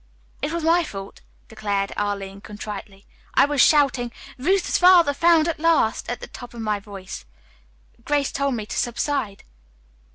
"It 0.41 0.51
was 0.51 0.63
my 0.63 0.83
fault," 0.83 1.21
declared 1.47 1.93
Arline 1.95 2.41
contritely. 2.41 3.05
"I 3.35 3.45
was 3.45 3.61
shouting, 3.61 4.11
'Ruth's 4.39 4.75
father 4.79 5.13
found 5.13 5.47
at 5.47 5.59
last!' 5.59 6.09
at 6.09 6.21
the 6.21 6.27
top 6.27 6.55
of 6.55 6.61
my 6.61 6.79
voice. 6.79 7.23
Grace 8.03 8.31
told 8.31 8.55
me 8.55 8.65
to 8.65 8.75
subside." 8.75 9.43